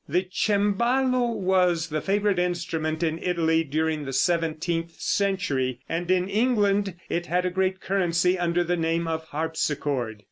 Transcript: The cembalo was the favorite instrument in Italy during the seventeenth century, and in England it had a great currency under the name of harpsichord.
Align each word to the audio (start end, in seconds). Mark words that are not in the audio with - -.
The 0.09 0.27
cembalo 0.31 1.31
was 1.37 1.89
the 1.89 2.01
favorite 2.01 2.39
instrument 2.39 3.03
in 3.03 3.19
Italy 3.19 3.63
during 3.63 4.03
the 4.03 4.13
seventeenth 4.13 4.99
century, 4.99 5.79
and 5.87 6.09
in 6.09 6.27
England 6.27 6.95
it 7.07 7.27
had 7.27 7.45
a 7.45 7.51
great 7.51 7.79
currency 7.81 8.35
under 8.35 8.63
the 8.63 8.77
name 8.77 9.07
of 9.07 9.25
harpsichord. 9.25 10.17